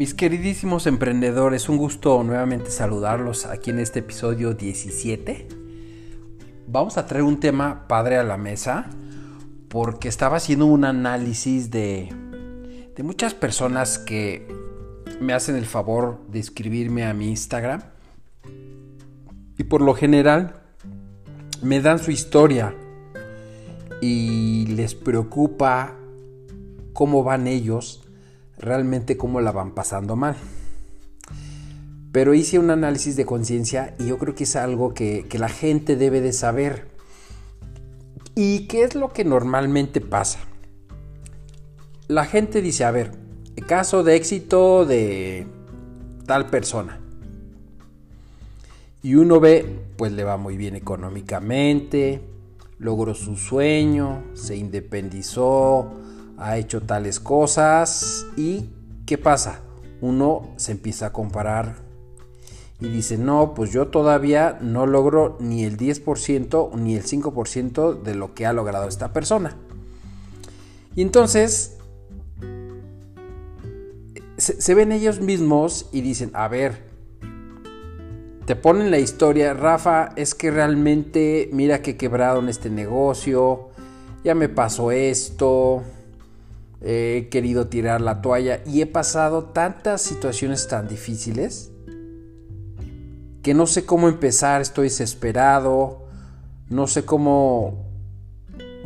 Mis 0.00 0.14
queridísimos 0.14 0.86
emprendedores, 0.86 1.68
un 1.68 1.76
gusto 1.76 2.24
nuevamente 2.24 2.70
saludarlos 2.70 3.44
aquí 3.44 3.68
en 3.68 3.78
este 3.78 3.98
episodio 3.98 4.54
17. 4.54 5.46
Vamos 6.66 6.96
a 6.96 7.04
traer 7.04 7.22
un 7.22 7.38
tema 7.38 7.86
padre 7.86 8.16
a 8.16 8.24
la 8.24 8.38
mesa 8.38 8.88
porque 9.68 10.08
estaba 10.08 10.38
haciendo 10.38 10.64
un 10.64 10.86
análisis 10.86 11.70
de, 11.70 12.08
de 12.96 13.02
muchas 13.02 13.34
personas 13.34 13.98
que 13.98 14.48
me 15.20 15.34
hacen 15.34 15.54
el 15.54 15.66
favor 15.66 16.18
de 16.28 16.38
escribirme 16.38 17.04
a 17.04 17.12
mi 17.12 17.28
Instagram 17.28 17.82
y 19.58 19.64
por 19.64 19.82
lo 19.82 19.92
general 19.92 20.62
me 21.60 21.82
dan 21.82 21.98
su 21.98 22.10
historia 22.10 22.74
y 24.00 24.64
les 24.68 24.94
preocupa 24.94 25.94
cómo 26.94 27.22
van 27.22 27.46
ellos 27.46 28.09
realmente 28.60 29.16
cómo 29.16 29.40
la 29.40 29.52
van 29.52 29.72
pasando 29.72 30.16
mal. 30.16 30.36
Pero 32.12 32.34
hice 32.34 32.58
un 32.58 32.70
análisis 32.70 33.16
de 33.16 33.24
conciencia 33.24 33.94
y 33.98 34.06
yo 34.06 34.18
creo 34.18 34.34
que 34.34 34.44
es 34.44 34.56
algo 34.56 34.94
que, 34.94 35.26
la 35.32 35.48
gente 35.48 35.96
debe 35.96 36.20
de 36.20 36.32
saber. 36.32 36.88
¿Y 38.34 38.66
qué 38.66 38.84
es 38.84 38.94
lo 38.94 39.12
que 39.12 39.24
normalmente 39.24 40.00
pasa? 40.00 40.40
La 42.08 42.24
gente 42.24 42.62
dice, 42.62 42.84
a 42.84 42.90
ver, 42.90 43.12
caso 43.66 44.02
de 44.02 44.16
éxito 44.16 44.84
de 44.84 45.46
tal 46.26 46.46
persona. 46.46 47.00
Y 49.02 49.14
uno 49.14 49.40
ve, 49.40 49.78
pues 49.96 50.12
le 50.12 50.24
va 50.24 50.36
muy 50.36 50.56
bien 50.56 50.74
económicamente, 50.74 52.20
logró 52.78 53.14
su 53.14 53.36
sueño, 53.36 54.24
se 54.34 54.56
independizó, 54.56 55.92
ha 56.40 56.56
hecho 56.56 56.80
tales 56.80 57.20
cosas 57.20 58.26
y 58.36 58.70
¿qué 59.06 59.18
pasa? 59.18 59.60
Uno 60.00 60.48
se 60.56 60.72
empieza 60.72 61.06
a 61.06 61.12
comparar 61.12 61.76
y 62.80 62.88
dice, 62.88 63.18
no, 63.18 63.52
pues 63.54 63.70
yo 63.72 63.88
todavía 63.88 64.58
no 64.62 64.86
logro 64.86 65.36
ni 65.38 65.64
el 65.64 65.76
10% 65.76 66.74
ni 66.76 66.96
el 66.96 67.04
5% 67.04 68.02
de 68.02 68.14
lo 68.14 68.34
que 68.34 68.46
ha 68.46 68.54
logrado 68.54 68.88
esta 68.88 69.12
persona. 69.12 69.56
Y 70.96 71.02
entonces 71.02 71.76
se, 74.38 74.74
ven 74.74 74.92
ellos 74.92 75.20
mismos 75.20 75.90
y 75.92 76.00
dicen, 76.00 76.30
a 76.32 76.48
ver, 76.48 76.82
te 78.46 78.56
ponen 78.56 78.90
la 78.90 78.98
historia, 78.98 79.52
Rafa, 79.52 80.08
es 80.16 80.34
que 80.34 80.50
realmente 80.50 81.50
mira 81.52 81.82
que 81.82 81.92
he 81.92 81.96
quebrado 81.98 82.40
en 82.40 82.48
este 82.48 82.70
negocio, 82.70 83.68
ya 84.24 84.34
me 84.34 84.48
pasó 84.48 84.90
esto, 84.90 85.82
he 86.80 87.28
querido 87.30 87.66
tirar 87.66 88.00
la 88.00 88.22
toalla 88.22 88.62
y 88.66 88.80
he 88.80 88.86
pasado 88.86 89.44
tantas 89.44 90.00
situaciones 90.00 90.66
tan 90.68 90.88
difíciles 90.88 91.70
que 93.42 93.54
no 93.54 93.66
sé 93.66 93.86
cómo 93.86 94.08
empezar, 94.08 94.60
estoy 94.60 94.84
desesperado, 94.84 96.06
no 96.68 96.86
sé 96.86 97.04
cómo 97.04 97.86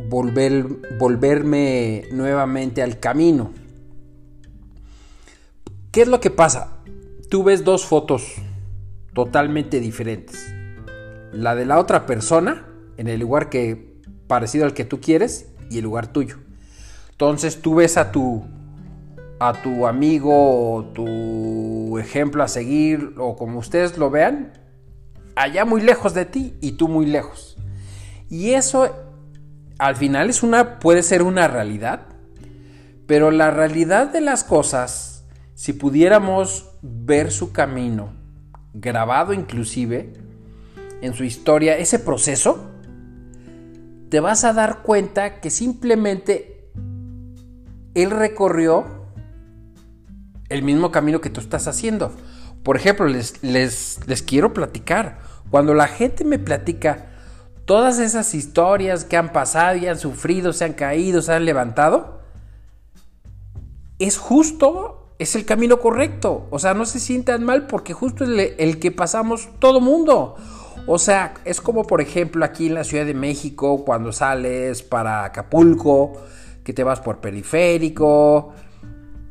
volver, 0.09 0.65
volverme 0.99 2.05
nuevamente 2.11 2.81
al 2.81 2.99
camino. 2.99 3.51
¿Qué 5.91 6.01
es 6.03 6.07
lo 6.07 6.19
que 6.19 6.29
pasa? 6.29 6.77
Tú 7.29 7.43
ves 7.43 7.63
dos 7.63 7.85
fotos 7.85 8.33
totalmente 9.13 9.79
diferentes. 9.79 10.53
La 11.31 11.55
de 11.55 11.65
la 11.65 11.79
otra 11.79 12.05
persona, 12.05 12.67
en 12.97 13.07
el 13.07 13.19
lugar 13.19 13.49
que 13.49 13.99
parecido 14.27 14.65
al 14.65 14.73
que 14.73 14.85
tú 14.85 15.01
quieres, 15.01 15.47
y 15.69 15.79
el 15.79 15.83
lugar 15.83 16.07
tuyo. 16.07 16.37
Entonces 17.15 17.61
tú 17.61 17.75
ves 17.75 17.95
a 17.95 18.11
tu, 18.11 18.43
a 19.39 19.53
tu 19.53 19.87
amigo 19.87 20.73
o 20.75 20.83
tu 20.83 21.97
ejemplo 21.97 22.43
a 22.43 22.49
seguir 22.49 23.13
o 23.17 23.37
como 23.37 23.59
ustedes 23.59 23.97
lo 23.97 24.09
vean, 24.09 24.51
allá 25.37 25.63
muy 25.63 25.79
lejos 25.79 26.13
de 26.13 26.25
ti 26.25 26.55
y 26.59 26.73
tú 26.73 26.89
muy 26.89 27.05
lejos. 27.05 27.55
Y 28.29 28.51
eso 28.51 28.93
al 29.79 29.95
final 29.95 30.29
es 30.29 30.43
una 30.43 30.79
puede 30.79 31.03
ser 31.03 31.23
una 31.23 31.47
realidad, 31.47 32.01
pero 33.07 33.31
la 33.31 33.49
realidad 33.49 34.11
de 34.11 34.19
las 34.19 34.43
cosas, 34.43 35.23
si 35.53 35.71
pudiéramos 35.71 36.69
ver 36.81 37.31
su 37.31 37.53
camino, 37.53 38.11
grabado 38.73 39.31
inclusive 39.31 40.11
en 40.99 41.13
su 41.13 41.23
historia, 41.23 41.77
ese 41.77 41.97
proceso, 41.97 42.71
te 44.09 44.19
vas 44.19 44.43
a 44.43 44.51
dar 44.51 44.81
cuenta 44.81 45.39
que 45.39 45.49
simplemente 45.49 46.54
él 47.95 48.11
recorrió 48.11 48.85
el 50.49 50.61
mismo 50.61 50.91
camino 50.91 51.21
que 51.21 51.29
tú 51.29 51.39
estás 51.39 51.67
haciendo. 51.67 52.11
Por 52.61 52.77
ejemplo, 52.77 53.07
les, 53.07 53.41
les, 53.41 53.99
les 54.05 54.21
quiero 54.21 54.53
platicar. 54.53 55.19
Cuando 55.49 55.73
la 55.73 55.87
gente 55.87 56.23
me 56.23 56.37
platica 56.37 57.07
todas 57.65 57.99
esas 57.99 58.35
historias 58.35 59.05
que 59.05 59.17
han 59.17 59.31
pasado 59.31 59.77
y 59.77 59.87
han 59.87 59.97
sufrido, 59.97 60.53
se 60.53 60.65
han 60.65 60.73
caído, 60.73 61.21
se 61.21 61.33
han 61.33 61.45
levantado, 61.45 62.21
es 63.97 64.17
justo, 64.17 65.13
es 65.19 65.35
el 65.35 65.45
camino 65.45 65.79
correcto. 65.79 66.47
O 66.51 66.59
sea, 66.59 66.73
no 66.73 66.85
se 66.85 66.99
sientan 66.99 67.43
mal 67.43 67.67
porque 67.67 67.93
justo 67.93 68.23
es 68.23 68.29
el, 68.29 68.39
el 68.57 68.79
que 68.79 68.91
pasamos 68.91 69.49
todo 69.59 69.79
mundo. 69.79 70.35
O 70.87 70.99
sea, 70.99 71.33
es 71.45 71.61
como 71.61 71.87
por 71.87 72.01
ejemplo 72.01 72.45
aquí 72.45 72.67
en 72.67 72.75
la 72.75 72.83
Ciudad 72.83 73.05
de 73.05 73.13
México, 73.13 73.83
cuando 73.85 74.11
sales 74.11 74.83
para 74.83 75.23
Acapulco, 75.23 76.21
que 76.65 76.73
te 76.73 76.83
vas 76.83 76.99
por 76.99 77.21
periférico, 77.21 78.53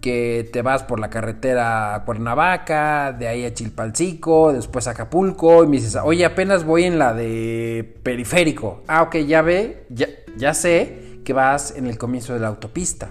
que 0.00 0.48
te 0.52 0.62
vas 0.62 0.84
por 0.84 1.00
la 1.00 1.10
carretera 1.10 1.96
a 1.96 2.04
Cuernavaca, 2.04 3.12
de 3.12 3.26
ahí 3.26 3.44
a 3.44 3.52
Chilpalcico, 3.52 4.52
después 4.52 4.86
a 4.86 4.92
Acapulco, 4.92 5.64
y 5.64 5.66
me 5.66 5.76
dices, 5.76 5.98
oye, 6.02 6.24
apenas 6.24 6.64
voy 6.64 6.84
en 6.84 6.98
la 6.98 7.12
de 7.12 7.98
periférico. 8.04 8.84
Ah, 8.86 9.02
ok, 9.02 9.16
ya 9.26 9.42
ve, 9.42 9.84
ya, 9.90 10.06
ya 10.36 10.54
sé 10.54 11.20
que 11.24 11.32
vas 11.32 11.74
en 11.76 11.88
el 11.88 11.98
comienzo 11.98 12.34
de 12.34 12.40
la 12.40 12.48
autopista. 12.48 13.10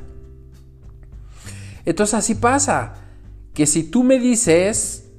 Entonces 1.84 2.14
así 2.14 2.36
pasa, 2.36 2.94
que 3.54 3.66
si 3.66 3.84
tú 3.84 4.04
me 4.06 4.20
dices, 4.20 5.12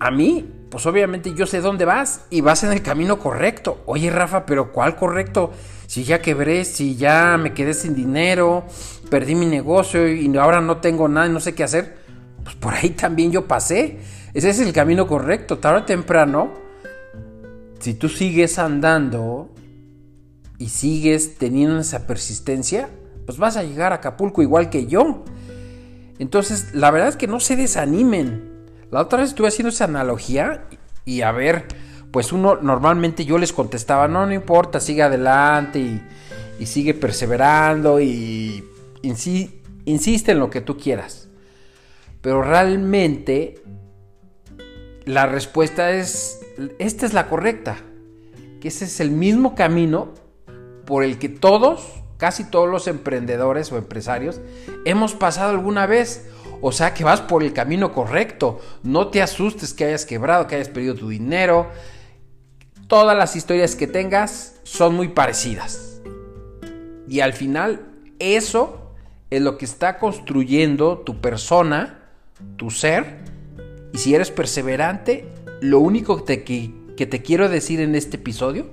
a 0.00 0.10
mí, 0.10 0.50
pues 0.76 0.84
obviamente 0.84 1.32
yo 1.32 1.46
sé 1.46 1.62
dónde 1.62 1.86
vas 1.86 2.26
y 2.28 2.42
vas 2.42 2.62
en 2.62 2.70
el 2.70 2.82
camino 2.82 3.18
correcto. 3.18 3.80
Oye, 3.86 4.10
Rafa, 4.10 4.44
pero 4.44 4.72
¿cuál 4.72 4.94
correcto? 4.94 5.50
si 5.86 6.04
ya 6.04 6.20
quebré, 6.20 6.66
si 6.66 6.96
ya 6.96 7.38
me 7.38 7.54
quedé 7.54 7.72
sin 7.72 7.94
dinero, 7.94 8.66
perdí 9.08 9.34
mi 9.34 9.46
negocio 9.46 10.06
y 10.06 10.36
ahora 10.36 10.60
no 10.60 10.76
tengo 10.82 11.08
nada 11.08 11.28
y 11.28 11.30
no 11.30 11.40
sé 11.40 11.54
qué 11.54 11.64
hacer, 11.64 11.96
pues 12.44 12.56
por 12.56 12.74
ahí 12.74 12.90
también 12.90 13.32
yo 13.32 13.48
pasé. 13.48 14.00
Ese 14.34 14.50
es 14.50 14.60
el 14.60 14.74
camino 14.74 15.06
correcto, 15.06 15.60
tarde 15.60 15.78
o 15.78 15.84
temprano. 15.84 16.52
Si 17.78 17.94
tú 17.94 18.10
sigues 18.10 18.58
andando 18.58 19.48
y 20.58 20.68
sigues 20.68 21.38
teniendo 21.38 21.78
esa 21.78 22.06
persistencia, 22.06 22.90
pues 23.24 23.38
vas 23.38 23.56
a 23.56 23.62
llegar 23.62 23.92
a 23.92 23.96
Acapulco 23.96 24.42
igual 24.42 24.68
que 24.68 24.84
yo. 24.86 25.24
Entonces, 26.18 26.74
la 26.74 26.90
verdad 26.90 27.08
es 27.08 27.16
que 27.16 27.28
no 27.28 27.40
se 27.40 27.56
desanimen. 27.56 28.55
La 28.90 29.00
otra 29.00 29.20
vez 29.20 29.30
estuve 29.30 29.48
haciendo 29.48 29.70
esa 29.70 29.84
analogía 29.84 30.68
y 31.04 31.22
a 31.22 31.32
ver, 31.32 31.66
pues 32.10 32.32
uno 32.32 32.56
normalmente 32.56 33.24
yo 33.24 33.38
les 33.38 33.52
contestaba, 33.52 34.08
no, 34.08 34.26
no 34.26 34.32
importa, 34.32 34.80
sigue 34.80 35.02
adelante 35.02 35.78
y, 35.78 36.02
sigue 36.64 36.94
perseverando 36.94 38.00
y 38.00 38.64
insiste 39.02 40.32
en 40.32 40.38
lo 40.38 40.48
que 40.48 40.60
tú 40.60 40.78
quieras. 40.78 41.28
Pero 42.22 42.42
realmente 42.42 43.62
la 45.04 45.26
respuesta 45.26 45.90
es, 45.90 46.40
esta 46.78 47.06
es 47.06 47.12
la 47.12 47.28
correcta, 47.28 47.76
que 48.60 48.68
ese 48.68 48.86
es 48.86 49.00
el 49.00 49.10
mismo 49.10 49.54
camino 49.54 50.14
por 50.86 51.04
el 51.04 51.18
que 51.18 51.28
todos, 51.28 52.02
casi 52.16 52.44
todos 52.44 52.68
los 52.68 52.88
emprendedores 52.88 53.70
o 53.70 53.78
empresarios, 53.78 54.40
hemos 54.84 55.14
pasado 55.14 55.50
alguna 55.50 55.86
vez. 55.86 56.28
O 56.60 56.72
sea 56.72 56.94
que 56.94 57.04
vas 57.04 57.20
por 57.20 57.42
el 57.42 57.52
camino 57.52 57.92
correcto. 57.92 58.60
No 58.82 59.08
te 59.08 59.22
asustes 59.22 59.74
que 59.74 59.84
hayas 59.84 60.06
quebrado, 60.06 60.46
que 60.46 60.56
hayas 60.56 60.68
perdido 60.68 60.94
tu 60.94 61.08
dinero, 61.08 61.68
todas 62.88 63.16
las 63.16 63.36
historias 63.36 63.76
que 63.76 63.86
tengas 63.86 64.60
son 64.62 64.94
muy 64.94 65.08
parecidas. 65.08 66.00
Y 67.08 67.20
al 67.20 67.32
final, 67.32 67.86
eso 68.18 68.92
es 69.30 69.42
lo 69.42 69.58
que 69.58 69.64
está 69.64 69.98
construyendo 69.98 70.98
tu 70.98 71.20
persona, 71.20 72.10
tu 72.56 72.70
ser. 72.70 73.18
Y 73.92 73.98
si 73.98 74.14
eres 74.14 74.30
perseverante, 74.30 75.28
lo 75.60 75.80
único 75.80 76.24
que 76.24 76.36
te, 76.36 76.44
que 76.96 77.06
te 77.06 77.22
quiero 77.22 77.48
decir 77.48 77.80
en 77.80 77.94
este 77.94 78.16
episodio 78.16 78.66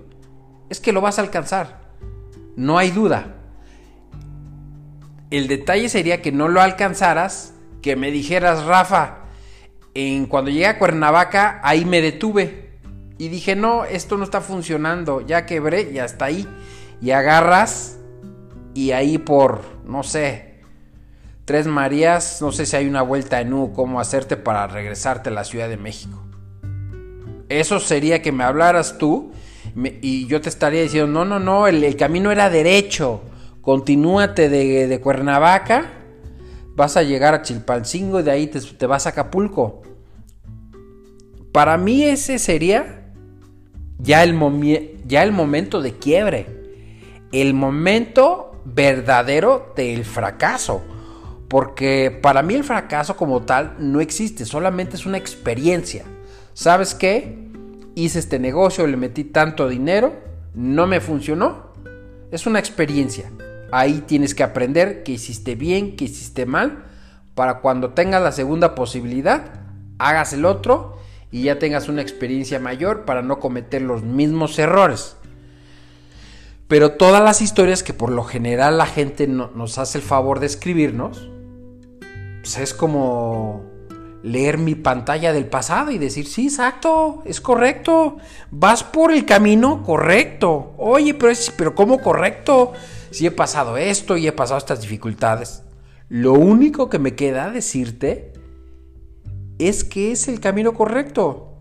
es 0.69 0.79
que 0.79 0.91
lo 0.91 1.01
vas 1.01 1.17
a 1.19 1.21
alcanzar. 1.21 1.81
No 2.55 2.77
hay 2.77 2.91
duda. 2.91 3.35
El 5.29 5.47
detalle 5.47 5.89
sería 5.89 6.21
que 6.21 6.31
no 6.31 6.47
lo 6.47 6.61
alcanzaras, 6.61 7.53
que 7.83 7.95
me 7.95 8.09
dijeras, 8.09 8.65
Rafa, 8.65 9.17
en 9.93 10.25
cuando 10.25 10.49
llegué 10.49 10.65
a 10.65 10.79
Cuernavaca, 10.79 11.61
ahí 11.63 11.85
me 11.85 12.01
detuve 12.01 12.71
y 13.19 13.27
dije, 13.27 13.55
no, 13.55 13.85
esto 13.85 14.17
no 14.17 14.23
está 14.23 14.41
funcionando, 14.41 15.21
ya 15.21 15.45
quebré 15.45 15.91
y 15.91 15.99
hasta 15.99 16.25
ahí. 16.25 16.47
Y 16.99 17.11
agarras 17.11 17.99
y 18.73 18.91
ahí 18.91 19.19
por, 19.19 19.61
no 19.85 20.01
sé, 20.01 20.53
Tres 21.45 21.67
Marías, 21.67 22.41
no 22.41 22.53
sé 22.53 22.65
si 22.65 22.77
hay 22.77 22.87
una 22.87 23.01
vuelta 23.01 23.41
en 23.41 23.53
U, 23.53 23.73
cómo 23.73 23.99
hacerte 23.99 24.37
para 24.37 24.65
regresarte 24.67 25.29
a 25.29 25.33
la 25.33 25.43
Ciudad 25.43 25.67
de 25.67 25.75
México. 25.75 26.23
Eso 27.49 27.81
sería 27.81 28.21
que 28.21 28.31
me 28.31 28.45
hablaras 28.45 28.97
tú 28.97 29.33
y 30.01 30.25
yo 30.27 30.39
te 30.39 30.47
estaría 30.47 30.81
diciendo, 30.81 31.11
no, 31.11 31.25
no, 31.25 31.39
no, 31.39 31.67
el, 31.67 31.95
camino 31.97 32.31
era 32.31 32.49
derecho. 32.49 33.21
Continúate 33.61 34.47
de, 34.47 34.87
de, 34.87 34.99
Cuernavaca, 35.01 36.02
vas 36.75 36.97
a 36.97 37.03
llegar 37.03 37.33
a 37.33 37.41
Chilpancingo 37.41 38.19
y 38.19 38.23
de 38.23 38.31
ahí 38.31 38.47
te, 38.47 38.59
te 38.61 38.85
vas 38.85 39.05
a 39.05 39.09
Acapulco. 39.09 39.81
Para 41.51 41.77
mí 41.77 42.03
ese 42.03 42.39
sería 42.39 43.03
ya 43.99 44.23
el, 44.23 44.37
ya 45.05 45.23
el 45.23 45.31
momento 45.31 45.81
de 45.81 45.93
quiebre, 45.93 46.47
el 47.31 47.53
momento 47.53 48.61
verdadero 48.65 49.73
del 49.75 50.05
fracaso. 50.05 50.83
Porque 51.47 52.17
para 52.21 52.41
mí 52.41 52.55
el 52.55 52.63
fracaso 52.63 53.15
como 53.15 53.43
tal 53.43 53.75
no 53.77 54.01
existe, 54.01 54.45
solamente 54.45 54.95
es 54.95 55.05
una 55.05 55.17
experiencia. 55.17 56.03
¿Sabes 56.53 56.95
qué? 56.95 57.49
Hice 57.95 58.19
este 58.19 58.39
negocio, 58.39 58.87
le 58.87 58.97
metí 58.97 59.23
tanto 59.23 59.69
dinero, 59.69 60.13
no 60.55 60.87
me 60.87 60.99
funcionó. 60.99 61.71
Es 62.31 62.47
una 62.47 62.57
experiencia. 62.57 63.29
Ahí 63.75 64.03
tienes 64.05 64.35
que 64.35 64.43
aprender 64.43 65.01
que 65.01 65.13
hiciste 65.13 65.55
bien, 65.55 65.95
que 65.95 66.05
hiciste 66.05 66.45
mal, 66.45 66.83
para 67.33 67.59
cuando 67.61 67.95
tengas 67.95 68.21
la 68.21 68.31
segunda 68.31 68.75
posibilidad, 68.75 69.45
hagas 69.97 70.31
el 70.33 70.45
otro 70.45 70.99
y 71.31 71.45
ya 71.45 71.57
tengas 71.57 71.89
una 71.89 72.03
experiencia 72.03 72.59
mayor 72.59 73.03
para 73.03 73.23
no 73.23 73.39
cometer 73.39 73.81
los 73.81 74.03
mismos 74.03 74.59
errores. 74.59 75.15
Pero 76.67 76.91
todas 76.91 77.23
las 77.23 77.41
historias 77.41 77.81
que 77.81 77.93
por 77.93 78.11
lo 78.11 78.23
general 78.23 78.77
la 78.77 78.85
gente 78.85 79.25
nos 79.25 79.79
hace 79.79 79.97
el 79.97 80.03
favor 80.03 80.39
de 80.39 80.45
escribirnos, 80.45 81.27
pues 82.43 82.59
es 82.59 82.75
como 82.75 83.63
leer 84.21 84.59
mi 84.59 84.75
pantalla 84.75 85.33
del 85.33 85.47
pasado 85.47 85.89
y 85.89 85.97
decir, 85.97 86.27
sí, 86.27 86.45
exacto, 86.45 87.23
es 87.25 87.41
correcto, 87.41 88.17
vas 88.51 88.83
por 88.83 89.11
el 89.11 89.25
camino 89.25 89.81
correcto. 89.81 90.73
Oye, 90.77 91.15
pero, 91.15 91.31
es, 91.31 91.51
pero 91.57 91.73
¿cómo 91.73 91.97
correcto? 91.97 92.73
Si 93.13 93.27
he 93.27 93.31
pasado 93.31 93.77
esto 93.77 94.17
y 94.17 94.27
he 94.27 94.31
pasado 94.31 94.57
estas 94.57 94.81
dificultades. 94.81 95.61
Lo 96.09 96.33
único 96.33 96.89
que 96.89 96.97
me 96.97 97.15
queda 97.15 97.51
decirte 97.51 98.33
es 99.59 99.83
que 99.83 100.11
es 100.11 100.27
el 100.27 100.39
camino 100.39 100.73
correcto. 100.73 101.59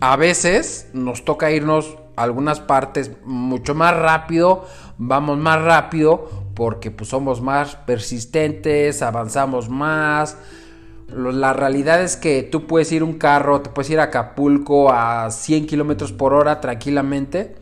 A 0.00 0.16
veces 0.16 0.90
nos 0.92 1.24
toca 1.24 1.50
irnos 1.50 1.96
a 2.14 2.24
algunas 2.24 2.60
partes 2.60 3.10
mucho 3.24 3.74
más 3.74 3.96
rápido, 3.96 4.66
vamos 4.98 5.38
más 5.38 5.62
rápido 5.62 6.28
porque 6.54 6.90
pues, 6.90 7.08
somos 7.08 7.40
más 7.40 7.76
persistentes, 7.76 9.00
avanzamos 9.00 9.70
más, 9.70 10.36
la 11.08 11.52
realidad 11.54 12.02
es 12.02 12.16
que 12.16 12.42
tú 12.42 12.66
puedes 12.66 12.92
ir 12.92 13.02
un 13.02 13.14
carro, 13.14 13.62
te 13.62 13.70
puedes 13.70 13.90
ir 13.90 13.98
a 13.98 14.04
Acapulco 14.04 14.92
a 14.92 15.30
100 15.30 15.66
kilómetros 15.66 16.12
por 16.12 16.34
hora 16.34 16.60
tranquilamente. 16.60 17.56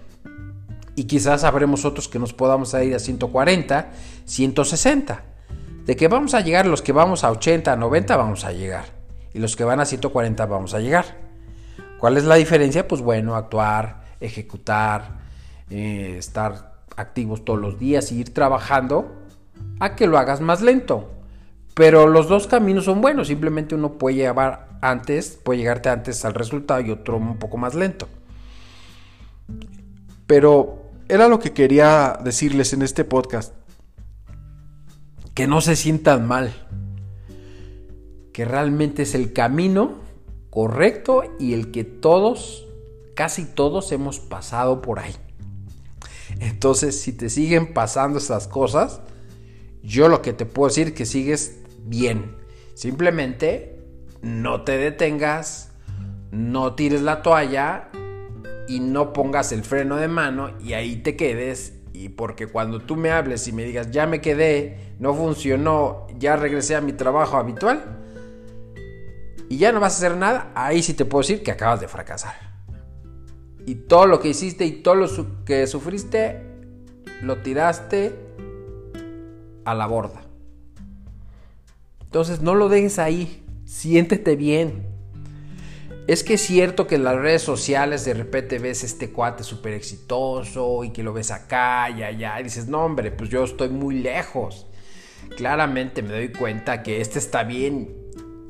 Y 0.98 1.04
quizás 1.04 1.44
habremos 1.44 1.84
otros 1.84 2.08
que 2.08 2.18
nos 2.18 2.32
podamos 2.32 2.74
ir 2.74 2.92
a 2.92 2.98
140, 2.98 3.92
160. 4.24 5.22
De 5.84 5.94
que 5.94 6.08
vamos 6.08 6.34
a 6.34 6.40
llegar, 6.40 6.66
los 6.66 6.82
que 6.82 6.90
vamos 6.90 7.22
a 7.22 7.30
80, 7.30 7.76
90 7.76 8.16
vamos 8.16 8.44
a 8.44 8.50
llegar. 8.50 8.86
Y 9.32 9.38
los 9.38 9.54
que 9.54 9.62
van 9.62 9.78
a 9.78 9.84
140 9.84 10.44
vamos 10.46 10.74
a 10.74 10.80
llegar. 10.80 11.04
¿Cuál 12.00 12.16
es 12.16 12.24
la 12.24 12.34
diferencia? 12.34 12.88
Pues 12.88 13.00
bueno, 13.00 13.36
actuar, 13.36 14.06
ejecutar, 14.18 15.18
eh, 15.70 16.16
estar 16.18 16.80
activos 16.96 17.44
todos 17.44 17.60
los 17.60 17.78
días 17.78 18.10
y 18.10 18.18
ir 18.18 18.34
trabajando 18.34 19.22
a 19.78 19.94
que 19.94 20.08
lo 20.08 20.18
hagas 20.18 20.40
más 20.40 20.62
lento. 20.62 21.12
Pero 21.74 22.08
los 22.08 22.26
dos 22.26 22.48
caminos 22.48 22.86
son 22.86 23.00
buenos, 23.00 23.28
simplemente 23.28 23.76
uno 23.76 23.98
puede 23.98 24.16
llevar 24.16 24.66
antes, 24.80 25.38
puede 25.44 25.60
llegarte 25.60 25.90
antes 25.90 26.24
al 26.24 26.34
resultado 26.34 26.80
y 26.80 26.90
otro 26.90 27.18
un 27.18 27.38
poco 27.38 27.56
más 27.56 27.76
lento. 27.76 28.08
Pero 30.26 30.77
era 31.08 31.28
lo 31.28 31.38
que 31.38 31.52
quería 31.52 32.18
decirles 32.22 32.72
en 32.72 32.82
este 32.82 33.04
podcast. 33.04 33.54
Que 35.34 35.46
no 35.46 35.60
se 35.60 35.76
sientan 35.76 36.26
mal. 36.26 36.52
Que 38.32 38.44
realmente 38.44 39.02
es 39.02 39.14
el 39.14 39.32
camino 39.32 39.98
correcto 40.50 41.22
y 41.38 41.54
el 41.54 41.70
que 41.70 41.84
todos, 41.84 42.66
casi 43.14 43.44
todos 43.44 43.90
hemos 43.92 44.20
pasado 44.20 44.82
por 44.82 44.98
ahí. 44.98 45.14
Entonces, 46.40 47.00
si 47.00 47.12
te 47.12 47.30
siguen 47.30 47.72
pasando 47.72 48.18
esas 48.18 48.46
cosas, 48.46 49.00
yo 49.82 50.08
lo 50.08 50.20
que 50.22 50.32
te 50.32 50.46
puedo 50.46 50.68
decir 50.68 50.88
es 50.88 50.92
que 50.92 51.06
sigues 51.06 51.58
bien. 51.84 52.36
Simplemente 52.74 53.82
no 54.20 54.62
te 54.62 54.76
detengas, 54.76 55.72
no 56.30 56.74
tires 56.74 57.02
la 57.02 57.22
toalla 57.22 57.87
y 58.68 58.80
no 58.80 59.12
pongas 59.12 59.50
el 59.52 59.64
freno 59.64 59.96
de 59.96 60.08
mano 60.08 60.50
y 60.60 60.74
ahí 60.74 60.96
te 60.96 61.16
quedes. 61.16 61.74
Y 61.92 62.10
porque 62.10 62.46
cuando 62.46 62.80
tú 62.80 62.94
me 62.94 63.10
hables 63.10 63.48
y 63.48 63.52
me 63.52 63.64
digas, 63.64 63.90
ya 63.90 64.06
me 64.06 64.20
quedé, 64.20 64.94
no 65.00 65.14
funcionó, 65.14 66.06
ya 66.18 66.36
regresé 66.36 66.76
a 66.76 66.80
mi 66.80 66.92
trabajo 66.92 67.36
habitual 67.36 67.98
y 69.48 69.56
ya 69.56 69.72
no 69.72 69.80
vas 69.80 69.94
a 69.94 69.96
hacer 69.96 70.16
nada, 70.16 70.52
ahí 70.54 70.82
sí 70.82 70.94
te 70.94 71.04
puedo 71.04 71.22
decir 71.22 71.42
que 71.42 71.50
acabas 71.50 71.80
de 71.80 71.88
fracasar. 71.88 72.34
Y 73.64 73.74
todo 73.74 74.06
lo 74.06 74.20
que 74.20 74.28
hiciste 74.28 74.64
y 74.66 74.82
todo 74.82 74.94
lo 74.94 75.08
que 75.44 75.66
sufriste, 75.66 76.42
lo 77.22 77.38
tiraste 77.38 78.14
a 79.64 79.74
la 79.74 79.86
borda. 79.86 80.22
Entonces 82.02 82.40
no 82.40 82.54
lo 82.54 82.68
dejes 82.68 82.98
ahí, 82.98 83.44
siéntete 83.64 84.36
bien. 84.36 84.97
Es 86.08 86.24
que 86.24 86.34
es 86.34 86.40
cierto 86.40 86.86
que 86.86 86.94
en 86.94 87.04
las 87.04 87.16
redes 87.16 87.42
sociales 87.42 88.06
de 88.06 88.14
repente 88.14 88.58
ves 88.58 88.82
este 88.82 89.12
cuate 89.12 89.44
súper 89.44 89.74
exitoso 89.74 90.82
y 90.82 90.90
que 90.90 91.02
lo 91.02 91.12
ves 91.12 91.30
acá 91.30 91.90
y 91.90 92.02
allá 92.02 92.40
y 92.40 92.44
dices, 92.44 92.66
no 92.66 92.82
hombre, 92.82 93.10
pues 93.10 93.28
yo 93.28 93.44
estoy 93.44 93.68
muy 93.68 94.00
lejos. 94.00 94.66
Claramente 95.36 96.00
me 96.00 96.14
doy 96.14 96.32
cuenta 96.32 96.82
que 96.82 97.02
este 97.02 97.18
está 97.18 97.44
bien 97.44 97.94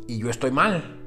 y 0.07 0.21
yo 0.21 0.31
estoy 0.31 0.53
mal. 0.53 1.01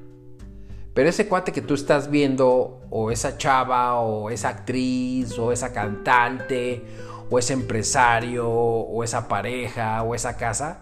Pero 0.93 1.07
ese 1.07 1.29
cuate 1.29 1.53
que 1.53 1.61
tú 1.61 1.73
estás 1.73 2.11
viendo, 2.11 2.81
o 2.89 3.11
esa 3.11 3.37
chava, 3.37 4.01
o 4.01 4.29
esa 4.29 4.49
actriz, 4.49 5.39
o 5.39 5.53
esa 5.53 5.71
cantante, 5.71 6.83
o 7.29 7.39
ese 7.39 7.53
empresario, 7.53 8.49
o 8.49 9.01
esa 9.05 9.29
pareja, 9.29 10.03
o 10.03 10.15
esa 10.15 10.35
casa, 10.35 10.81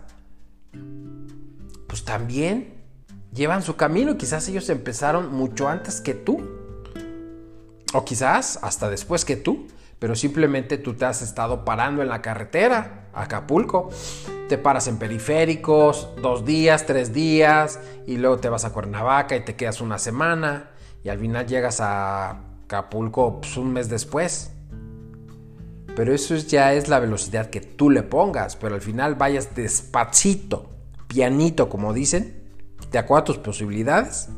pues 1.86 2.04
también 2.04 2.79
llevan 3.34 3.64
su 3.64 3.76
camino. 3.76 4.18
Quizás 4.18 4.48
ellos 4.50 4.70
empezaron 4.70 5.32
mucho 5.34 5.68
antes 5.68 6.02
que 6.02 6.14
tú. 6.14 6.40
O 7.94 8.06
quizás 8.06 8.60
hasta 8.62 8.90
después 8.90 9.26
que 9.26 9.36
tú. 9.36 9.68
Pero 10.00 10.16
simplemente 10.16 10.78
tú 10.78 10.94
te 10.94 11.06
has 11.06 11.22
estado 11.22 11.66
parando 11.66 12.02
en 12.02 12.08
la 12.08 12.22
carretera, 12.22 13.10
Acapulco. 13.14 13.90
Te 14.48 14.58
paras 14.58 14.88
en 14.88 14.98
periféricos, 14.98 16.10
dos 16.22 16.46
días, 16.46 16.86
tres 16.86 17.14
días, 17.14 17.80
y 18.08 18.18
luego 18.18 18.38
te 18.38 18.48
vas 18.48 18.64
a 18.64 18.72
Cuernavaca 18.72 19.36
y 19.36 19.44
te 19.44 19.56
quedas 19.56 19.82
una 19.82 20.00
semana, 20.00 20.72
y 21.04 21.10
al 21.10 21.20
final 21.20 21.46
llegas 21.46 21.82
a 21.82 22.40
Acapulco 22.64 23.42
pues, 23.42 23.58
un 23.58 23.74
mes 23.74 23.90
después. 23.90 24.52
Pero 25.96 26.14
eso 26.14 26.34
ya 26.38 26.74
es 26.74 26.88
la 26.88 27.00
velocidad 27.00 27.50
que 27.50 27.60
tú 27.60 27.90
le 27.90 28.02
pongas, 28.02 28.56
pero 28.56 28.76
al 28.76 28.82
final 28.82 29.16
vayas 29.16 29.54
despacito 29.54 30.70
pianito, 31.10 31.70
como 31.70 31.92
dicen, 31.92 32.39
te 32.90 32.98
acuerdas 32.98 33.26
tus 33.26 33.38
posibilidades, 33.38 34.30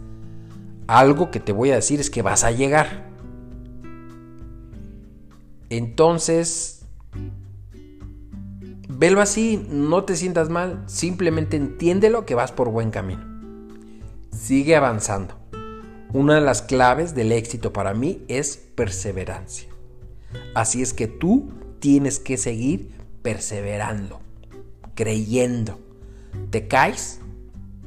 algo 0.88 1.32
que 1.32 1.40
te 1.40 1.52
voy 1.52 1.72
a 1.72 1.76
decir 1.76 2.00
es 2.00 2.10
que 2.10 2.22
vas 2.22 2.44
a 2.44 2.52
llegar. 2.52 3.10
Entonces, 5.70 6.86
velo 8.90 9.22
así, 9.22 9.66
no 9.70 10.04
te 10.04 10.16
sientas 10.16 10.50
mal, 10.50 10.84
simplemente 10.88 11.56
entiéndelo 11.56 12.26
que 12.26 12.36
vas 12.36 12.52
por 12.52 12.70
buen 12.70 12.92
camino. 12.92 13.24
Sigue 14.32 14.76
avanzando. 14.76 15.36
Una 16.14 16.36
de 16.36 16.42
las 16.42 16.62
claves 16.62 17.16
del 17.16 17.32
éxito 17.32 17.72
para 17.72 17.94
mí 17.94 18.26
es 18.28 18.58
perseverancia. 18.58 19.70
Así 20.56 20.82
es 20.82 20.94
que 20.94 21.08
tú 21.08 21.52
tienes 21.80 22.20
que 22.20 22.36
seguir 22.36 22.92
perseverando, 23.22 24.20
creyendo 24.94 25.80
te 26.50 26.68
caes, 26.68 27.21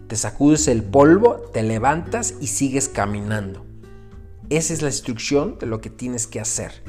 te 0.09 0.17
sacudes 0.17 0.69
el 0.69 0.83
polvo, 0.83 1.37
te 1.53 1.63
levantas 1.63 2.35
y 2.41 2.49
sigues 2.49 2.89
caminando. 2.89 3.65
Esa 4.51 4.75
es 4.75 4.83
la 4.83 4.89
instrucción 4.89 5.59
de 5.59 5.67
lo 5.67 5.81
que 5.81 5.91
tienes 5.91 6.27
que 6.27 6.41
hacer. 6.41 6.83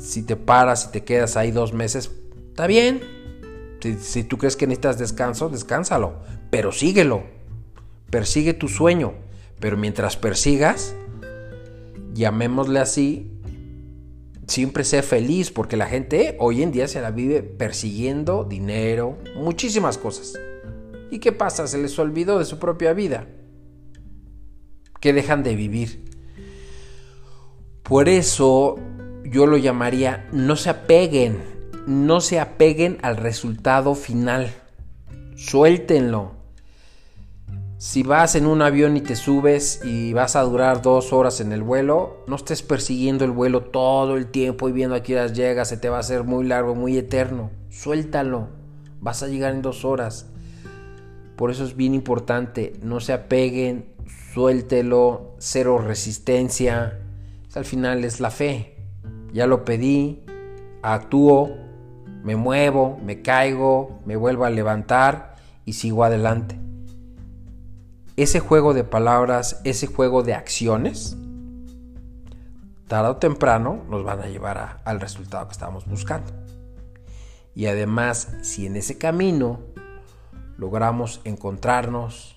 Si 0.00 0.22
te 0.22 0.36
paras 0.36 0.86
y 0.88 0.92
te 0.92 1.04
quedas 1.04 1.36
ahí 1.36 1.50
dos 1.50 1.72
meses, 1.72 2.10
está 2.48 2.66
bien. 2.66 3.00
Si, 4.00 4.24
tú 4.24 4.38
crees 4.38 4.56
que 4.56 4.66
necesitas 4.66 4.98
descanso, 4.98 5.48
descánsalo. 5.48 6.20
Pero 6.50 6.72
síguelo. 6.72 7.24
Persigue 8.10 8.54
tu 8.54 8.68
sueño. 8.68 9.14
Pero 9.60 9.76
mientras 9.76 10.16
persigas, 10.16 10.94
llamémosle 12.12 12.80
así, 12.80 13.30
siempre 14.46 14.84
ser 14.84 15.02
feliz, 15.02 15.50
porque 15.50 15.76
la 15.76 15.86
gente 15.86 16.36
hoy 16.40 16.62
en 16.62 16.72
día 16.72 16.88
se 16.88 17.00
la 17.00 17.10
vive 17.10 17.42
persiguiendo 17.42 18.44
dinero, 18.44 19.18
muchísimas 19.36 19.96
cosas. 19.96 20.34
¿Y 21.10 21.18
qué 21.18 21.32
pasa? 21.32 21.66
Se 21.66 21.78
les 21.78 21.98
olvidó 21.98 22.38
de 22.38 22.44
su 22.44 22.58
propia 22.58 22.92
vida. 22.92 23.26
Que 25.00 25.12
dejan 25.12 25.42
de 25.42 25.54
vivir. 25.54 26.04
Por 27.82 28.08
eso 28.08 28.76
yo 29.24 29.46
lo 29.46 29.56
llamaría, 29.56 30.28
no 30.32 30.56
se 30.56 30.70
apeguen, 30.70 31.42
no 31.86 32.20
se 32.20 32.40
apeguen 32.40 32.98
al 33.02 33.16
resultado 33.16 33.94
final. 33.94 34.52
Suéltenlo. 35.36 36.32
Si 37.78 38.02
vas 38.02 38.34
en 38.34 38.46
un 38.46 38.62
avión 38.62 38.96
y 38.96 39.02
te 39.02 39.14
subes 39.14 39.82
y 39.84 40.14
vas 40.14 40.34
a 40.34 40.42
durar 40.42 40.80
dos 40.80 41.12
horas 41.12 41.40
en 41.40 41.52
el 41.52 41.62
vuelo, 41.62 42.24
no 42.26 42.36
estés 42.36 42.62
persiguiendo 42.62 43.24
el 43.24 43.30
vuelo 43.30 43.64
todo 43.64 44.16
el 44.16 44.28
tiempo 44.28 44.68
y 44.68 44.72
viendo 44.72 44.96
a 44.96 45.02
qué 45.02 45.28
llegas, 45.28 45.68
se 45.68 45.76
te 45.76 45.90
va 45.90 45.98
a 45.98 46.00
hacer 46.00 46.24
muy 46.24 46.46
largo, 46.46 46.74
muy 46.74 46.96
eterno. 46.96 47.50
Suéltalo. 47.68 48.48
Vas 49.00 49.22
a 49.22 49.28
llegar 49.28 49.54
en 49.54 49.62
dos 49.62 49.84
horas. 49.84 50.30
Por 51.36 51.50
eso 51.50 51.64
es 51.64 51.76
bien 51.76 51.94
importante, 51.94 52.72
no 52.82 53.00
se 53.00 53.12
apeguen, 53.12 53.86
suéltelo, 54.32 55.34
cero 55.38 55.78
resistencia. 55.78 56.98
Al 57.54 57.64
final 57.64 58.04
es 58.04 58.20
la 58.20 58.30
fe. 58.30 58.76
Ya 59.32 59.46
lo 59.46 59.64
pedí, 59.64 60.22
actúo, 60.82 61.56
me 62.22 62.36
muevo, 62.36 62.98
me 63.04 63.22
caigo, 63.22 64.00
me 64.04 64.16
vuelvo 64.16 64.44
a 64.44 64.50
levantar 64.50 65.36
y 65.64 65.74
sigo 65.74 66.04
adelante. 66.04 66.58
Ese 68.16 68.40
juego 68.40 68.72
de 68.72 68.84
palabras, 68.84 69.60
ese 69.64 69.86
juego 69.86 70.22
de 70.22 70.34
acciones, 70.34 71.16
tarde 72.88 73.10
o 73.10 73.16
temprano 73.16 73.84
nos 73.90 74.04
van 74.04 74.20
a 74.20 74.26
llevar 74.26 74.80
al 74.84 75.00
resultado 75.00 75.46
que 75.46 75.52
estamos 75.52 75.86
buscando. 75.86 76.32
Y 77.54 77.66
además, 77.66 78.28
si 78.42 78.66
en 78.66 78.76
ese 78.76 78.96
camino 78.96 79.60
logramos 80.58 81.20
encontrarnos, 81.24 82.36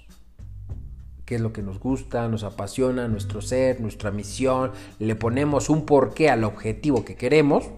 qué 1.26 1.36
es 1.36 1.42
lo 1.42 1.54
que 1.54 1.62
nos 1.62 1.80
gusta, 1.80 2.28
nos 2.28 2.44
apasiona, 2.44 3.08
nuestro 3.08 3.42
ser, 3.42 3.80
nuestra 3.82 4.12
misión, 4.12 4.72
le 4.98 5.16
ponemos 5.16 5.70
un 5.70 5.86
porqué 5.86 6.30
al 6.30 6.44
objetivo 6.44 7.06
que 7.06 7.16
queremos, 7.16 7.70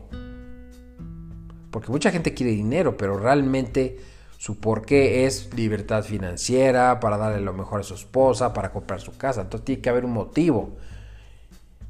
porque 1.69 1.91
mucha 1.91 2.12
gente 2.12 2.33
quiere 2.33 2.53
dinero, 2.53 2.98
pero 2.98 3.17
realmente 3.17 4.00
su 4.38 4.60
porqué 4.60 5.25
es 5.25 5.53
libertad 5.53 6.03
financiera, 6.03 7.00
para 7.00 7.17
darle 7.17 7.41
lo 7.41 7.53
mejor 7.53 7.81
a 7.81 7.83
su 7.83 7.93
esposa, 7.93 8.53
para 8.53 8.71
comprar 8.71 9.01
su 9.01 9.15
casa, 9.17 9.41
entonces 9.41 9.65
tiene 9.65 9.81
que 9.81 9.89
haber 9.89 10.05
un 10.05 10.13
motivo. 10.13 10.77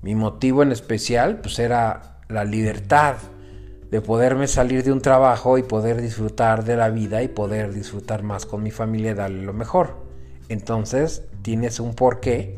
Mi 0.02 0.16
motivo 0.16 0.64
en 0.64 0.72
especial 0.72 1.42
pues 1.42 1.60
era 1.60 2.18
la 2.28 2.44
libertad, 2.44 3.18
de 3.92 4.00
poderme 4.02 4.48
salir 4.48 4.84
de 4.84 4.94
un 4.94 5.02
trabajo 5.02 5.58
y 5.58 5.64
poder 5.64 6.02
disfrutar 6.02 6.64
de 6.64 6.78
la 6.78 6.90
vida 6.90 7.22
y 7.22 7.28
poder 7.28 7.74
disfrutar 7.74 8.24
más 8.24 8.46
con 8.46 8.64
mi 8.64 8.72
familia 8.72 9.12
y 9.12 9.16
darle 9.16 9.44
lo 9.44 9.54
mejor. 9.54 9.98
Entonces 10.48 11.26
tienes 11.42 11.80
un 11.82 11.94
porqué 11.94 12.58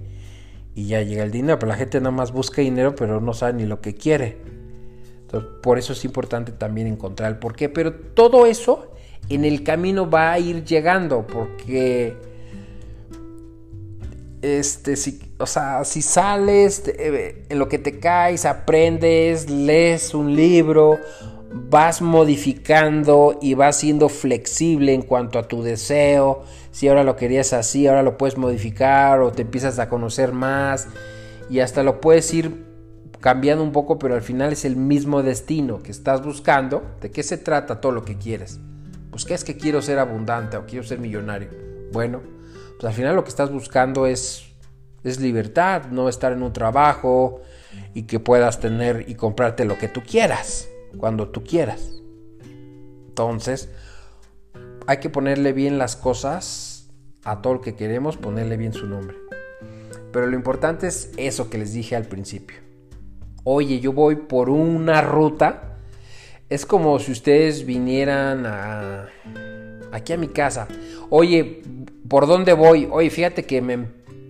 y 0.75 0.87
ya 0.87 1.01
llega 1.01 1.23
el 1.23 1.31
dinero, 1.31 1.57
pero 1.57 1.71
la 1.71 1.75
gente 1.75 1.99
nada 1.99 2.11
más 2.11 2.31
busca 2.31 2.61
dinero 2.61 2.95
pero 2.95 3.19
no 3.19 3.33
sabe 3.33 3.53
ni 3.53 3.65
lo 3.65 3.81
que 3.81 3.95
quiere. 3.95 4.37
Entonces, 5.21 5.49
por 5.63 5.79
eso 5.79 5.93
es 5.93 6.05
importante 6.05 6.51
también 6.51 6.85
encontrar 6.85 7.31
el 7.31 7.39
porqué, 7.39 7.67
pero 7.67 7.93
todo 7.93 8.45
eso 8.45 8.91
en 9.29 9.43
el 9.43 9.63
camino 9.63 10.07
va 10.07 10.33
a 10.33 10.39
ir 10.39 10.63
llegando 10.63 11.25
porque 11.25 12.15
este, 14.43 14.97
si, 14.97 15.21
o 15.39 15.45
sea, 15.45 15.85
si 15.85 16.01
sales 16.01 16.83
eh, 16.85 17.45
en 17.47 17.59
lo 17.59 17.69
que 17.69 17.79
te 17.79 17.99
caes, 17.99 18.45
aprendes, 18.45 19.49
lees 19.49 20.13
un 20.13 20.35
libro, 20.35 20.99
vas 21.53 22.01
modificando 22.01 23.39
y 23.41 23.53
vas 23.53 23.77
siendo 23.77 24.09
flexible 24.09 24.93
en 24.93 25.03
cuanto 25.03 25.39
a 25.39 25.47
tu 25.47 25.63
deseo. 25.63 26.43
Si 26.71 26.89
ahora 26.89 27.05
lo 27.05 27.15
querías 27.15 27.53
así, 27.53 27.87
ahora 27.87 28.03
lo 28.03 28.17
puedes 28.17 28.37
modificar 28.37 29.21
o 29.21 29.31
te 29.31 29.43
empiezas 29.43 29.79
a 29.79 29.87
conocer 29.87 30.33
más 30.33 30.89
y 31.49 31.59
hasta 31.59 31.81
lo 31.81 32.01
puedes 32.01 32.33
ir 32.33 32.65
cambiando 33.21 33.63
un 33.63 33.71
poco, 33.71 33.97
pero 33.97 34.13
al 34.15 34.23
final 34.23 34.51
es 34.51 34.65
el 34.65 34.75
mismo 34.75 35.23
destino 35.23 35.81
que 35.81 35.91
estás 35.91 36.21
buscando. 36.21 36.83
¿De 36.99 37.11
qué 37.11 37.23
se 37.23 37.37
trata 37.37 37.79
todo 37.79 37.93
lo 37.93 38.03
que 38.03 38.17
quieres? 38.17 38.59
Pues 39.09 39.23
qué 39.23 39.35
es 39.35 39.45
que 39.45 39.55
quiero 39.55 39.81
ser 39.81 39.99
abundante 39.99 40.57
o 40.57 40.65
quiero 40.65 40.83
ser 40.83 40.99
millonario. 40.99 41.47
Bueno, 41.93 42.32
pues 42.79 42.85
al 42.85 42.93
final 42.93 43.15
lo 43.15 43.23
que 43.23 43.29
estás 43.29 43.51
buscando 43.51 44.05
es, 44.05 44.45
es 45.03 45.19
libertad, 45.19 45.85
no 45.91 46.09
estar 46.09 46.31
en 46.31 46.43
un 46.43 46.53
trabajo 46.53 47.41
y 47.93 48.03
que 48.03 48.19
puedas 48.19 48.59
tener 48.59 49.05
y 49.07 49.15
comprarte 49.15 49.65
lo 49.65 49.77
que 49.77 49.87
tú 49.87 50.01
quieras, 50.01 50.67
cuando 50.97 51.29
tú 51.29 51.43
quieras. 51.43 51.91
Entonces, 53.07 53.69
hay 54.87 54.97
que 54.97 55.09
ponerle 55.09 55.53
bien 55.53 55.77
las 55.77 55.95
cosas 55.95 56.89
a 57.23 57.41
todo 57.41 57.55
lo 57.55 57.61
que 57.61 57.75
queremos, 57.75 58.17
ponerle 58.17 58.57
bien 58.57 58.73
su 58.73 58.87
nombre. 58.87 59.17
Pero 60.11 60.27
lo 60.27 60.35
importante 60.35 60.87
es 60.87 61.11
eso 61.17 61.49
que 61.49 61.57
les 61.57 61.73
dije 61.73 61.95
al 61.95 62.05
principio. 62.05 62.57
Oye, 63.43 63.79
yo 63.79 63.93
voy 63.93 64.15
por 64.15 64.49
una 64.49 65.01
ruta. 65.01 65.77
Es 66.49 66.65
como 66.65 66.99
si 66.99 67.11
ustedes 67.11 67.65
vinieran 67.65 68.45
a, 68.45 69.09
aquí 69.91 70.13
a 70.13 70.17
mi 70.17 70.27
casa. 70.27 70.67
Oye, 71.09 71.61
¿Por 72.07 72.27
dónde 72.27 72.53
voy? 72.53 72.87
Oye, 72.91 73.09
fíjate 73.09 73.45
que 73.45 73.61
me, 73.61 73.87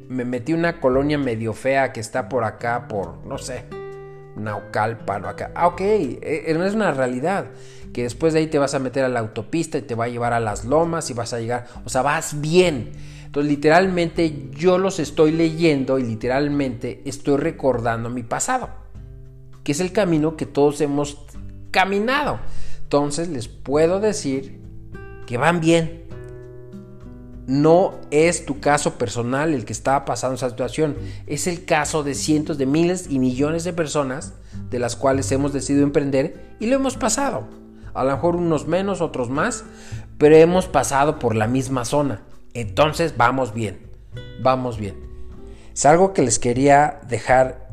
metí 0.10 0.54
una 0.54 0.80
colonia 0.80 1.18
medio 1.18 1.54
fea 1.54 1.92
que 1.92 2.00
está 2.00 2.30
por 2.30 2.44
acá, 2.44 2.88
por, 2.88 3.26
no 3.26 3.38
sé, 3.38 3.66
Naucalpan 4.36 5.26
o 5.26 5.28
acá. 5.28 5.52
Ah, 5.56 5.68
ok, 5.68 5.82
e, 5.82 6.44
e, 6.48 6.54
no 6.54 6.66
es 6.66 6.74
una 6.74 6.92
realidad. 6.92 7.48
Que 7.94 8.04
después 8.04 8.34
de 8.34 8.40
ahí 8.40 8.48
te 8.48 8.58
vas 8.58 8.74
a 8.74 8.80
meter 8.80 9.04
a 9.04 9.10
la 9.10 9.20
autopista 9.20 9.78
y 9.78 9.84
te 9.84 9.96
va 9.96 10.06
a 10.06 10.08
llevar 10.08 10.34
a 10.34 10.40
las 10.40 10.66
lomas 10.66 11.10
y 11.10 11.14
vas 11.14 11.34
a 11.34 11.40
llegar, 11.40 11.68
o 11.86 11.90
sea, 11.90 12.02
vas 12.02 12.42
bien. 12.42 12.92
Entonces, 13.26 13.52
literalmente 13.52 14.50
yo 14.52 14.78
los 14.78 15.00
estoy 15.00 15.32
leyendo 15.32 16.00
y 16.00 16.04
literalmente 16.04 17.02
estoy 17.06 17.38
recordando 17.38 18.10
mi 18.10 18.24
pasado, 18.24 18.70
que 19.64 19.72
es 19.72 19.80
el 19.80 19.92
camino 19.92 20.38
que 20.38 20.46
todos 20.46 20.82
hemos 20.82 21.26
caminado. 21.72 22.40
Entonces, 22.84 23.30
les 23.30 23.48
puedo 23.48 24.00
decir 24.00 24.62
que 25.26 25.38
van 25.38 25.60
bien, 25.62 26.03
no 27.48 27.96
es 28.12 28.46
tu 28.46 28.60
caso 28.60 28.98
personal 28.98 29.54
el 29.54 29.66
que 29.66 29.74
está 29.74 30.06
pasando 30.06 30.36
esa 30.36 30.50
situación, 30.50 30.96
es 31.28 31.48
el 31.48 31.66
caso 31.66 32.04
de 32.04 32.16
cientos 32.16 32.58
de 32.58 32.66
miles 32.66 33.08
y 33.10 33.20
millones 33.20 33.64
de 33.64 33.74
personas 33.74 34.34
de 34.70 34.80
las 34.80 34.96
cuales 34.96 35.32
hemos 35.32 35.54
decidido 35.54 35.84
emprender 35.84 36.56
y 36.60 36.68
lo 36.68 36.76
hemos 36.76 36.96
pasado. 36.96 37.48
A 37.94 38.04
lo 38.04 38.12
mejor 38.12 38.36
unos 38.36 38.68
menos, 38.68 39.02
otros 39.02 39.30
más, 39.30 39.66
pero 40.18 40.36
hemos 40.36 40.68
pasado 40.68 41.20
por 41.20 41.36
la 41.36 41.48
misma 41.48 41.86
zona. 41.86 42.22
Entonces 42.54 43.16
vamos 43.18 43.54
bien, 43.54 43.80
vamos 44.42 44.78
bien. 44.78 44.96
Es 45.74 45.86
algo 45.86 46.14
que 46.14 46.22
les 46.22 46.40
quería 46.40 47.02
dejar 47.08 47.70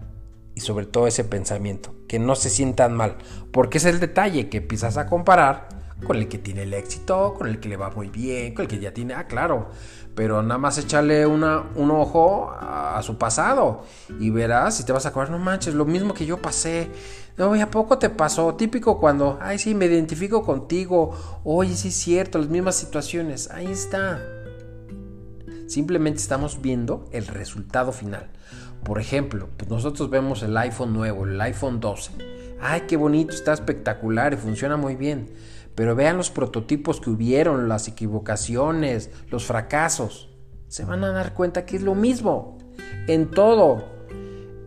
y 0.54 0.60
sobre 0.60 0.86
todo 0.86 1.06
ese 1.06 1.24
pensamiento, 1.24 1.94
que 2.08 2.18
no 2.18 2.34
se 2.34 2.50
sientan 2.50 2.94
mal, 2.94 3.16
porque 3.52 3.78
es 3.78 3.84
el 3.84 4.00
detalle 4.00 4.48
que 4.48 4.58
empiezas 4.58 4.96
a 4.96 5.06
comparar 5.06 5.68
con 6.04 6.16
el 6.16 6.28
que 6.28 6.38
tiene 6.38 6.62
el 6.62 6.74
éxito, 6.74 7.34
con 7.36 7.48
el 7.48 7.60
que 7.60 7.68
le 7.68 7.76
va 7.76 7.90
muy 7.90 8.08
bien, 8.08 8.54
con 8.54 8.64
el 8.64 8.68
que 8.68 8.78
ya 8.78 8.92
tiene, 8.92 9.14
ah, 9.14 9.26
claro, 9.26 9.68
pero 10.14 10.42
nada 10.42 10.58
más 10.58 10.76
echarle 10.78 11.26
una, 11.26 11.64
un 11.76 11.90
ojo 11.90 12.50
a, 12.50 13.00
su 13.02 13.16
pasado 13.16 13.84
y 14.18 14.30
verás 14.30 14.80
y 14.80 14.84
te 14.84 14.92
vas 14.92 15.06
a 15.06 15.10
acordar, 15.10 15.30
no 15.30 15.38
manches, 15.38 15.74
lo 15.74 15.84
mismo 15.84 16.14
que 16.14 16.26
yo 16.26 16.36
pasé. 16.38 16.90
No, 17.38 17.56
¿y 17.56 17.60
a 17.60 17.70
poco 17.70 17.98
te 17.98 18.10
pasó? 18.10 18.54
Típico 18.54 19.00
cuando, 19.00 19.38
ay, 19.40 19.58
sí, 19.58 19.74
me 19.74 19.86
identifico 19.86 20.42
contigo. 20.42 21.40
Oye, 21.42 21.74
sí 21.74 21.88
es 21.88 21.94
cierto, 21.94 22.38
las 22.38 22.48
mismas 22.48 22.74
situaciones. 22.74 23.50
Ahí 23.50 23.66
está. 23.66 24.20
Simplemente 25.66 26.20
estamos 26.20 26.60
viendo 26.60 27.08
el 27.12 27.26
resultado 27.26 27.92
final. 27.92 28.28
Por 28.84 29.00
ejemplo, 29.00 29.48
pues 29.56 29.70
nosotros 29.70 30.10
vemos 30.10 30.42
el 30.42 30.56
iPhone 30.56 30.92
nuevo, 30.92 31.24
el 31.24 31.40
iPhone 31.40 31.80
12. 31.80 32.12
Ay, 32.60 32.82
qué 32.88 32.96
bonito, 32.96 33.32
está 33.32 33.52
espectacular 33.52 34.34
y 34.34 34.36
funciona 34.36 34.76
muy 34.76 34.96
bien. 34.96 35.32
Pero 35.74 35.94
vean 35.94 36.16
los 36.16 36.30
prototipos 36.30 37.00
que 37.00 37.10
hubieron, 37.10 37.68
las 37.68 37.88
equivocaciones, 37.88 39.10
los 39.30 39.46
fracasos. 39.46 40.28
Se 40.68 40.84
van 40.84 41.04
a 41.04 41.10
dar 41.10 41.34
cuenta 41.34 41.64
que 41.64 41.76
es 41.76 41.82
lo 41.82 41.94
mismo. 41.94 42.58
En 43.06 43.30
todo. 43.30 43.84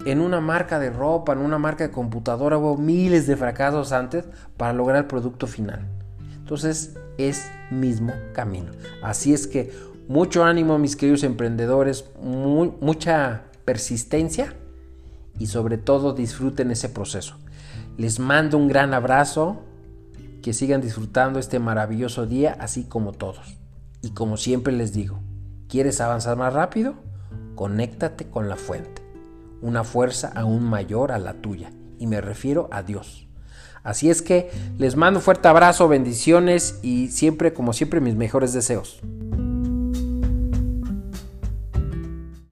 En 0.05 0.19
una 0.19 0.41
marca 0.41 0.79
de 0.79 0.89
ropa, 0.89 1.33
en 1.33 1.39
una 1.39 1.57
marca 1.57 1.85
de 1.85 1.91
computadora 1.91 2.57
hubo 2.57 2.77
miles 2.77 3.25
de 3.25 3.37
fracasos 3.37 3.93
antes 3.93 4.25
para 4.57 4.73
lograr 4.73 4.97
el 4.97 5.05
producto 5.05 5.47
final. 5.47 5.87
Entonces 6.39 6.97
es 7.17 7.49
mismo 7.71 8.13
camino. 8.33 8.71
Así 9.01 9.33
es 9.33 9.47
que 9.47 9.71
mucho 10.07 10.43
ánimo 10.43 10.77
mis 10.77 10.95
queridos 10.95 11.23
emprendedores, 11.23 12.05
mucha 12.21 13.43
persistencia 13.63 14.53
y 15.39 15.47
sobre 15.47 15.77
todo 15.77 16.13
disfruten 16.13 16.71
ese 16.71 16.89
proceso. 16.89 17.37
Les 17.97 18.19
mando 18.19 18.57
un 18.57 18.67
gran 18.67 18.93
abrazo 18.93 19.61
que 20.43 20.53
sigan 20.53 20.81
disfrutando 20.81 21.39
este 21.39 21.57
maravilloso 21.57 22.27
día 22.27 22.55
así 22.59 22.83
como 22.83 23.13
todos. 23.13 23.57
Y 24.01 24.11
como 24.11 24.35
siempre 24.37 24.73
les 24.73 24.93
digo, 24.93 25.19
¿quieres 25.69 26.01
avanzar 26.01 26.37
más 26.37 26.53
rápido? 26.53 26.95
Conéctate 27.55 28.25
con 28.29 28.49
la 28.49 28.57
fuente, 28.57 29.01
una 29.61 29.85
fuerza 29.85 30.31
aún 30.35 30.65
mayor 30.65 31.11
a 31.11 31.17
la 31.17 31.33
tuya. 31.33 31.71
y 31.97 32.07
me 32.07 32.19
refiero 32.19 32.67
a 32.71 32.83
Dios. 32.83 33.27
Así 33.81 34.09
es 34.09 34.21
que 34.21 34.51
les 34.77 34.97
mando 34.97 35.19
un 35.19 35.23
fuerte 35.23 35.47
abrazo, 35.47 35.87
bendiciones 35.87 36.79
y 36.81 37.07
siempre, 37.07 37.53
como 37.53 37.71
siempre, 37.71 38.01
mis 38.01 38.15
mejores 38.15 38.51
deseos. 38.51 38.99